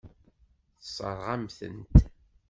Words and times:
Tessṛeɣ-am-tent. 0.79 1.93